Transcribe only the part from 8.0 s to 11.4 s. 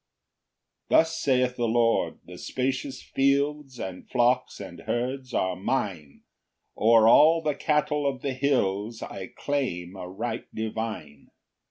of the hills "I claim a right divine.